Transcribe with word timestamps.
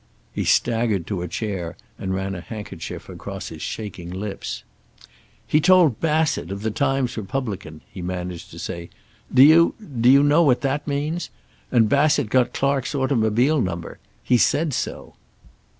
He 0.33 0.45
staggered 0.45 1.05
to 1.05 1.21
a 1.21 1.27
chair, 1.27 1.77
and 1.99 2.11
ran 2.11 2.33
a 2.33 2.41
handkerchief 2.41 3.07
across 3.07 3.49
his 3.49 3.61
shaking 3.61 4.09
lips. 4.09 4.63
"He 5.45 5.61
told 5.61 5.99
Bassett, 5.99 6.49
of 6.49 6.63
the 6.63 6.71
Times 6.71 7.17
Republican," 7.17 7.81
he 7.87 8.01
managed 8.01 8.49
to 8.49 8.57
say. 8.57 8.89
"Do 9.31 9.43
you 9.43 9.75
do 9.77 10.09
you 10.09 10.23
know 10.23 10.41
what 10.41 10.61
that 10.61 10.87
means? 10.87 11.29
And 11.71 11.87
Bassett 11.87 12.31
got 12.31 12.51
Clark's 12.51 12.95
automobile 12.95 13.61
number. 13.61 13.99
He 14.23 14.39
said 14.39 14.73
so." 14.73 15.13